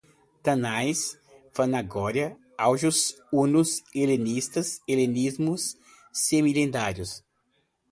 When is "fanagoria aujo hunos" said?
1.53-3.83